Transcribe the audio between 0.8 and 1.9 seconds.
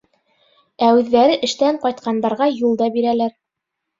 Ә үҙҙәре эштән